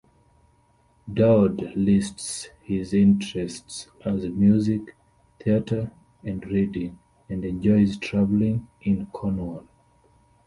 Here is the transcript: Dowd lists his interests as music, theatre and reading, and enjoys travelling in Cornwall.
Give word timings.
Dowd 1.13 1.75
lists 1.75 2.49
his 2.63 2.91
interests 2.91 3.87
as 4.03 4.25
music, 4.29 4.95
theatre 5.39 5.91
and 6.23 6.43
reading, 6.47 6.97
and 7.29 7.45
enjoys 7.45 7.97
travelling 7.97 8.67
in 8.81 9.05
Cornwall. 9.13 9.67